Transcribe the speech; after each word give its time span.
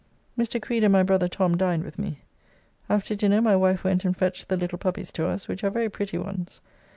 Mr. 0.35 0.59
Creed 0.59 0.83
and 0.83 0.91
my 0.91 1.03
brother 1.03 1.27
Tom 1.27 1.55
dined 1.55 1.83
with 1.83 1.99
me. 1.99 2.21
After 2.89 3.13
dinner 3.13 3.39
my 3.39 3.55
wife 3.55 3.83
went 3.83 4.03
and 4.03 4.17
fetched 4.17 4.49
the 4.49 4.57
little 4.57 4.79
puppies 4.79 5.11
to 5.11 5.27
us, 5.27 5.47
which 5.47 5.63
are 5.63 5.69
very 5.69 5.91
pretty 5.91 6.17
ones. 6.17 6.59